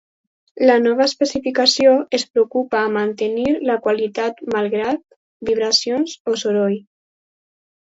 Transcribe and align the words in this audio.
La 0.69 0.77
nova 0.85 1.03
especificació 1.09 1.91
es 2.19 2.25
preocupa 2.31 2.79
a 2.85 2.89
mantenir 2.95 3.45
la 3.71 3.77
qualitat 3.85 4.43
malgrat 4.57 5.07
vibracions 5.53 6.19
o 6.35 6.39
soroll. 6.47 6.79